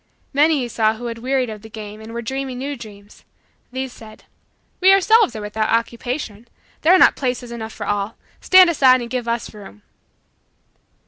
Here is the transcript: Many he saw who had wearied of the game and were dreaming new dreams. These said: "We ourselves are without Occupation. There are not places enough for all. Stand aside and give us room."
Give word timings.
Many 0.33 0.57
he 0.61 0.67
saw 0.67 0.95
who 0.95 1.05
had 1.05 1.19
wearied 1.19 1.51
of 1.51 1.61
the 1.61 1.69
game 1.69 2.01
and 2.01 2.11
were 2.11 2.23
dreaming 2.23 2.57
new 2.57 2.75
dreams. 2.75 3.23
These 3.71 3.93
said: 3.93 4.23
"We 4.79 4.91
ourselves 4.91 5.35
are 5.35 5.41
without 5.41 5.69
Occupation. 5.69 6.47
There 6.81 6.95
are 6.95 6.97
not 6.97 7.15
places 7.15 7.51
enough 7.51 7.71
for 7.73 7.85
all. 7.85 8.17
Stand 8.39 8.67
aside 8.67 9.01
and 9.03 9.11
give 9.11 9.27
us 9.27 9.53
room." 9.53 9.83